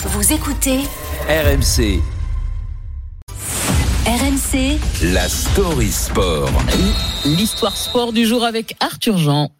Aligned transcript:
Vous 0.00 0.32
écoutez 0.32 0.78
RMC, 1.28 2.00
RMC 4.06 4.78
la 5.12 5.28
story 5.28 5.90
sport. 5.90 6.48
L'histoire 7.24 7.76
sport 7.76 8.12
du 8.12 8.24
jour 8.24 8.44
avec 8.44 8.76
Arthur 8.78 9.18
Jean. 9.18 9.50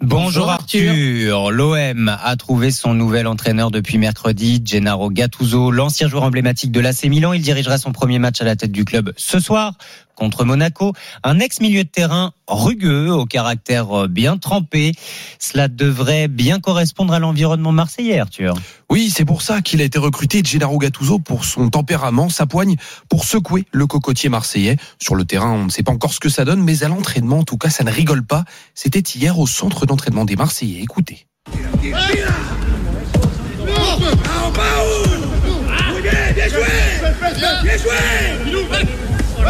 Bonjour 0.00 0.46
Bonjour, 0.46 0.50
Arthur. 0.50 1.50
L'OM 1.50 2.08
a 2.08 2.36
trouvé 2.36 2.70
son 2.70 2.94
nouvel 2.94 3.26
entraîneur 3.26 3.72
depuis 3.72 3.98
mercredi, 3.98 4.62
Gennaro 4.64 5.10
Gattuso, 5.10 5.72
l'ancien 5.72 6.06
joueur 6.06 6.22
emblématique 6.22 6.70
de 6.70 6.78
l'AC 6.78 7.04
Milan. 7.06 7.32
Il 7.32 7.42
dirigera 7.42 7.76
son 7.76 7.90
premier 7.90 8.20
match 8.20 8.40
à 8.40 8.44
la 8.44 8.54
tête 8.54 8.72
du 8.72 8.84
club 8.84 9.12
ce 9.16 9.40
soir 9.40 9.74
contre 10.14 10.44
Monaco. 10.44 10.92
Un 11.24 11.40
ex-milieu 11.40 11.82
de 11.82 11.88
terrain 11.88 12.32
rugueux, 12.46 13.10
au 13.10 13.26
caractère 13.26 14.06
bien 14.08 14.38
trempé. 14.38 14.92
Cela 15.40 15.66
devrait 15.66 16.28
bien 16.28 16.60
correspondre 16.60 17.14
à 17.14 17.18
l'environnement 17.18 17.72
marseillais, 17.72 18.20
Arthur. 18.20 18.54
Oui, 18.90 19.08
c'est 19.08 19.24
pour 19.24 19.40
ça 19.40 19.60
qu'il 19.60 19.80
a 19.80 19.84
été 19.84 20.00
recruté 20.00 20.42
Gennaro 20.44 20.76
Gattuso 20.76 21.20
pour 21.20 21.44
son 21.44 21.70
tempérament, 21.70 22.28
sa 22.28 22.46
poigne, 22.46 22.74
pour 23.08 23.24
secouer 23.24 23.64
le 23.70 23.86
cocotier 23.86 24.28
marseillais. 24.28 24.76
Sur 25.00 25.14
le 25.14 25.24
terrain, 25.24 25.52
on 25.52 25.66
ne 25.66 25.70
sait 25.70 25.84
pas 25.84 25.92
encore 25.92 26.12
ce 26.12 26.18
que 26.18 26.28
ça 26.28 26.44
donne, 26.44 26.60
mais 26.60 26.82
à 26.82 26.88
l'entraînement, 26.88 27.38
en 27.38 27.44
tout 27.44 27.56
cas, 27.56 27.70
ça 27.70 27.84
ne 27.84 27.90
rigole 27.90 28.24
pas. 28.24 28.44
C'était 28.74 28.98
hier 28.98 29.38
au 29.38 29.46
centre 29.46 29.86
d'entraînement 29.86 30.24
des 30.24 30.34
Marseillais. 30.34 30.82
Écoutez. 30.82 31.26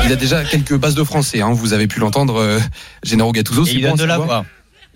Il 0.04 0.12
a 0.12 0.16
déjà 0.16 0.44
quelques 0.44 0.76
bases 0.76 0.94
de 0.94 1.04
français, 1.04 1.40
hein. 1.40 1.52
vous 1.52 1.72
avez 1.72 1.86
pu 1.86 1.98
l'entendre, 1.98 2.36
euh, 2.36 2.60
Gennaro 3.04 3.32
Gattuso. 3.32 3.64
Il 3.64 3.80
donne 3.80 3.96
de 3.96 4.04
la 4.04 4.18
voix. 4.18 4.44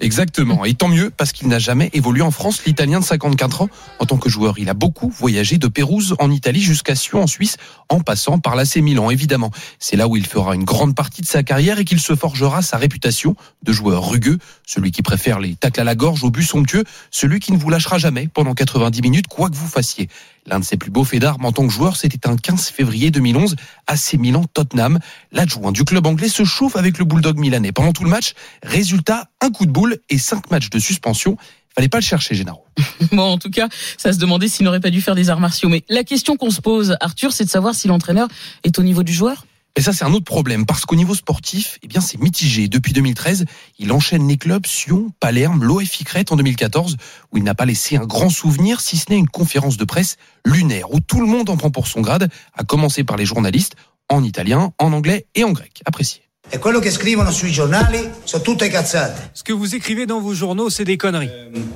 Exactement. 0.04 0.66
Et 0.66 0.74
tant 0.74 0.88
mieux 0.88 1.10
parce 1.10 1.32
qu'il 1.32 1.48
n'a 1.48 1.58
jamais 1.58 1.88
évolué 1.94 2.20
en 2.20 2.30
France. 2.30 2.64
L'Italien 2.66 3.00
de 3.00 3.04
54 3.04 3.62
ans, 3.62 3.68
en 3.98 4.04
tant 4.04 4.18
que 4.18 4.28
joueur, 4.28 4.58
il 4.58 4.68
a 4.68 4.74
beaucoup 4.74 5.08
voyagé 5.08 5.56
de 5.56 5.66
Pérouse 5.66 6.14
en 6.18 6.30
Italie 6.30 6.60
jusqu'à 6.60 6.94
Sion 6.94 7.22
en 7.22 7.26
Suisse, 7.26 7.56
en 7.88 8.00
passant 8.00 8.38
par 8.38 8.54
l'AC 8.54 8.76
Milan, 8.76 9.08
évidemment. 9.08 9.50
C'est 9.78 9.96
là 9.96 10.06
où 10.06 10.16
il 10.16 10.26
fera 10.26 10.54
une 10.54 10.64
grande 10.64 10.94
partie 10.94 11.22
de 11.22 11.26
sa 11.26 11.42
carrière 11.42 11.78
et 11.78 11.86
qu'il 11.86 12.00
se 12.00 12.14
forgera 12.14 12.60
sa 12.60 12.76
réputation 12.76 13.34
de 13.62 13.72
joueur 13.72 14.06
rugueux, 14.06 14.38
celui 14.66 14.92
qui 14.92 15.00
préfère 15.00 15.40
les 15.40 15.54
tacles 15.54 15.80
à 15.80 15.84
la 15.84 15.94
gorge 15.94 16.22
au 16.22 16.30
but 16.30 16.44
somptueux, 16.44 16.84
celui 17.10 17.40
qui 17.40 17.52
ne 17.52 17.56
vous 17.56 17.70
lâchera 17.70 17.96
jamais 17.96 18.28
pendant 18.28 18.52
90 18.52 19.00
minutes, 19.00 19.26
quoi 19.26 19.48
que 19.48 19.56
vous 19.56 19.68
fassiez. 19.68 20.10
L'un 20.46 20.60
de 20.60 20.64
ses 20.64 20.76
plus 20.76 20.90
beaux 20.90 21.04
faits 21.04 21.22
d'armes 21.22 21.46
en 21.46 21.52
tant 21.52 21.66
que 21.66 21.72
joueur, 21.72 21.96
c'était 21.96 22.28
un 22.28 22.36
15 22.36 22.68
février 22.68 23.10
2011, 23.10 23.56
AC 23.86 24.14
Milan-Tottenham. 24.18 24.98
L'adjoint 25.32 25.72
du 25.72 25.84
club 25.84 26.06
anglais 26.06 26.28
se 26.28 26.44
chauffe 26.44 26.76
avec 26.76 26.98
le 26.98 27.06
bulldog 27.06 27.38
milanais 27.38 27.72
pendant 27.72 27.92
tout 27.92 28.04
le 28.04 28.10
match. 28.10 28.34
Résultat, 28.62 29.30
un 29.44 29.50
coup 29.50 29.66
de 29.66 29.70
boule 29.70 29.98
et 30.08 30.18
cinq 30.18 30.50
matchs 30.50 30.70
de 30.70 30.78
suspension. 30.78 31.36
Fallait 31.74 31.88
pas 31.88 31.98
le 31.98 32.04
chercher, 32.04 32.34
Génaro. 32.34 32.64
Bon, 33.12 33.22
en 33.22 33.38
tout 33.38 33.50
cas, 33.50 33.68
ça 33.98 34.12
se 34.12 34.18
demandait 34.18 34.48
s'il 34.48 34.64
n'aurait 34.64 34.80
pas 34.80 34.90
dû 34.90 35.00
faire 35.00 35.14
des 35.14 35.28
arts 35.28 35.40
martiaux. 35.40 35.68
Mais 35.68 35.84
la 35.88 36.04
question 36.04 36.36
qu'on 36.36 36.50
se 36.50 36.60
pose, 36.60 36.96
Arthur, 37.00 37.32
c'est 37.32 37.44
de 37.44 37.50
savoir 37.50 37.74
si 37.74 37.88
l'entraîneur 37.88 38.28
est 38.62 38.78
au 38.78 38.82
niveau 38.82 39.02
du 39.02 39.12
joueur. 39.12 39.44
Et 39.76 39.82
ça, 39.82 39.92
c'est 39.92 40.04
un 40.04 40.12
autre 40.12 40.24
problème, 40.24 40.66
parce 40.66 40.86
qu'au 40.86 40.94
niveau 40.94 41.16
sportif, 41.16 41.78
eh 41.82 41.88
bien, 41.88 42.00
c'est 42.00 42.18
mitigé. 42.20 42.68
Depuis 42.68 42.92
2013, 42.92 43.44
il 43.80 43.92
enchaîne 43.92 44.28
les 44.28 44.36
clubs 44.36 44.64
Sion, 44.66 45.10
Palerme, 45.18 45.64
l'OFI 45.64 46.04
Crète 46.04 46.30
en 46.30 46.36
2014, 46.36 46.96
où 47.32 47.38
il 47.38 47.42
n'a 47.42 47.56
pas 47.56 47.66
laissé 47.66 47.96
un 47.96 48.06
grand 48.06 48.30
souvenir, 48.30 48.80
si 48.80 48.96
ce 48.96 49.10
n'est 49.10 49.18
une 49.18 49.28
conférence 49.28 49.76
de 49.76 49.84
presse 49.84 50.16
lunaire, 50.44 50.92
où 50.94 51.00
tout 51.00 51.20
le 51.20 51.26
monde 51.26 51.50
en 51.50 51.56
prend 51.56 51.70
pour 51.70 51.88
son 51.88 52.02
grade, 52.02 52.30
à 52.56 52.62
commencer 52.62 53.02
par 53.02 53.16
les 53.16 53.26
journalistes, 53.26 53.74
en 54.08 54.22
italien, 54.22 54.72
en 54.78 54.92
anglais 54.92 55.26
et 55.34 55.42
en 55.42 55.50
grec. 55.50 55.82
Apprécié. 55.84 56.23
E 56.50 56.58
quello 56.58 56.78
che 56.78 56.90
scrivono 56.90 57.30
sui 57.32 57.50
giornali 57.50 58.08
sono 58.24 58.42
tutte 58.42 58.68
cazzate. 58.68 59.30
Ce 59.32 59.42
que 59.42 59.52
vous 59.52 59.74
écrivez 59.74 60.06
dans 60.06 60.20
vos 60.20 60.34
journaux, 60.34 60.70
c'est 60.70 60.84
des 60.84 60.96
conneries. 60.96 61.30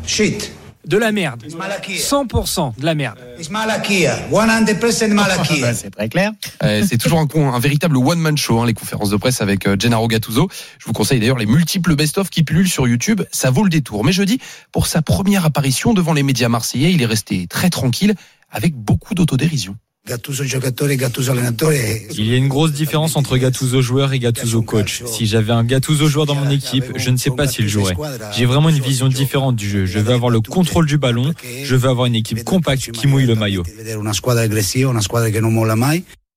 Shit. 0.07 0.53
De 0.87 0.97
la 0.97 1.11
merde. 1.11 1.45
Malachia. 1.57 1.97
100% 1.97 2.75
de 2.79 2.85
la 2.85 2.95
merde. 2.95 3.19
It's 3.39 3.51
malachia. 3.51 4.17
100% 4.31 5.13
malachia. 5.13 5.75
C'est 5.75 5.91
très 5.91 6.09
clair. 6.09 6.33
Euh, 6.63 6.83
c'est 6.89 6.99
toujours 6.99 7.21
un, 7.21 7.27
con- 7.29 7.53
un 7.53 7.59
véritable 7.61 7.97
one-man 7.97 8.37
show, 8.37 8.59
hein, 8.61 8.67
les 8.67 8.75
conférences 8.75 9.11
de 9.11 9.17
presse 9.17 9.41
avec 9.41 9.67
euh, 9.69 9.77
Gennaro 9.79 10.09
Gattuso. 10.09 10.49
Je 10.79 10.87
vous 10.87 10.93
conseille 10.93 11.21
d'ailleurs 11.21 11.39
les 11.39 11.47
multiples 11.47 11.95
best-of 11.95 12.31
qui 12.31 12.43
pullulent 12.43 12.69
sur 12.69 12.89
YouTube. 12.89 13.23
Ça 13.31 13.51
vaut 13.51 13.63
le 13.63 13.71
détour. 13.71 14.05
Mais 14.05 14.11
jeudi, 14.13 14.39
pour 14.73 14.87
sa 14.89 15.01
première 15.03 15.45
apparition 15.45 15.95
devant 15.95 16.15
les 16.15 16.23
médias 16.25 16.49
marseillais, 16.49 16.93
il 16.93 17.01
est 17.03 17.07
resté 17.07 17.47
très 17.47 17.71
tranquille, 17.71 18.15
avec 18.51 18.75
beaucoup 18.75 19.15
d'autodérision. 19.15 19.77
Gattuso 20.09 20.43
giocatore, 20.43 20.97
Gattuso 20.97 21.33
allenatore. 21.33 22.07
Il 22.17 22.27
y 22.27 22.33
a 22.33 22.37
une 22.37 22.49
grosse 22.49 22.73
différence 22.73 23.15
entre 23.15 23.37
Gattuso 23.37 23.83
joueur 23.83 24.15
et 24.15 24.19
Gattuso 24.19 24.63
coach. 24.63 25.03
Si 25.05 25.27
j'avais 25.27 25.53
un 25.53 25.65
Gattuso 25.65 26.09
joueur 26.09 26.25
dans 26.25 26.35
mon 26.35 26.49
équipe, 26.49 26.85
je 26.97 27.11
ne 27.11 27.19
sais 27.19 27.31
pas 27.31 27.47
s'il 27.47 27.69
jouerait. 27.69 27.95
J'ai 28.35 28.47
vraiment 28.47 28.71
une 28.71 28.81
vision 28.81 29.09
différente 29.09 29.57
du 29.57 29.69
jeu. 29.69 29.85
Je 29.85 29.99
veux 29.99 30.15
avoir 30.15 30.31
le 30.31 30.41
contrôle 30.41 30.87
du 30.87 30.97
ballon. 30.97 31.35
Je 31.63 31.77
veux 31.77 31.91
avoir 31.91 32.07
une 32.07 32.15
équipe 32.15 32.43
compacte 32.43 32.91
qui 32.91 33.07
mouille 33.07 33.27
le 33.27 33.35
maillot. 33.35 33.65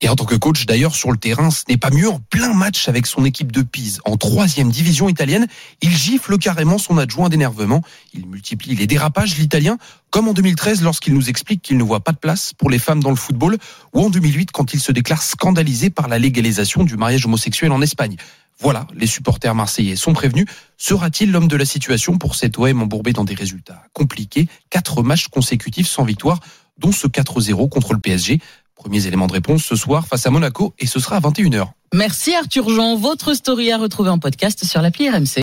Et 0.04 0.10
en 0.10 0.16
tant 0.16 0.26
que 0.26 0.36
coach, 0.36 0.66
d'ailleurs, 0.66 0.96
sur 0.96 1.12
le 1.12 1.18
terrain, 1.18 1.52
ce 1.52 1.64
n'est 1.70 1.78
pas 1.78 1.92
mieux. 1.92 2.10
En 2.10 2.20
plein 2.20 2.54
match 2.54 2.88
avec 2.88 3.06
son 3.06 3.24
équipe 3.24 3.52
de 3.52 3.62
Pise, 3.62 4.02
en 4.04 4.18
troisième 4.18 4.72
division 4.72 5.08
italienne, 5.08 5.48
il 5.82 5.96
gifle 5.96 6.40
carrément 6.40 6.80
son 6.80 6.98
adjoint 6.98 7.30
d'énervement. 7.30 7.84
Il 8.14 8.26
multiplie 8.26 8.76
les 8.76 8.88
dérapages, 8.88 9.38
l'italien, 9.38 9.78
comme 10.10 10.28
en 10.28 10.34
2013 10.34 10.82
lorsqu'il 10.82 11.14
nous 11.14 11.30
explique 11.30 11.62
qu'il 11.62 11.78
ne 11.78 11.84
voit 11.84 12.00
pas 12.00 12.14
de 12.14 12.18
place 12.18 12.54
pour 12.58 12.72
les 12.72 12.80
femmes 12.80 13.04
dans 13.04 13.12
le 13.12 13.16
football, 13.16 13.60
ou 13.94 14.02
en 14.02 14.10
2008 14.10 14.52
quand 14.52 14.74
il 14.74 14.80
se 14.80 14.92
déclare 14.92 15.22
scandalisé 15.22 15.92
par 15.92 16.08
la 16.08 16.18
légalisation 16.18 16.84
du 16.84 16.98
mariage 16.98 17.28
homosexuel 17.28 17.72
en 17.72 17.82
Espagne. 17.82 18.16
Voilà, 18.60 18.88
les 18.96 19.08
supporters 19.08 19.56
marseillais 19.56 19.96
sont 19.96 20.14
prévenus. 20.14 20.46
Sera-t-il 20.78 21.32
l'homme 21.32 21.48
de 21.48 21.56
la 21.56 21.66
situation 21.66 22.18
pour 22.18 22.36
cet 22.36 22.58
OM 22.58 22.82
embourbé 22.82 23.14
dans 23.14 23.24
des 23.24 23.36
résultats 23.36 23.84
compliqués? 23.94 24.48
Quatre 24.72 25.04
matchs 25.04 25.28
consécutifs 25.28 25.88
sans 25.88 26.04
victoire, 26.04 26.40
dont 26.78 26.92
ce 26.92 27.08
4-0 27.08 27.70
contre 27.70 27.94
le 27.94 28.00
PSG. 28.00 28.40
Premiers 28.82 29.06
éléments 29.06 29.28
de 29.28 29.34
réponse 29.34 29.64
ce 29.64 29.76
soir 29.76 30.08
face 30.08 30.26
à 30.26 30.32
Monaco 30.32 30.74
et 30.80 30.88
ce 30.88 31.00
sera 31.00 31.18
à 31.18 31.20
21h. 31.20 31.68
Merci 31.94 32.34
Arthur 32.34 32.68
Jean. 32.68 32.96
Votre 32.96 33.36
story 33.36 33.72
à 33.72 33.78
retrouver 33.78 34.10
en 34.10 34.18
podcast 34.18 34.66
sur 34.66 34.82
l'appli 34.82 35.08
RMC. 35.08 35.38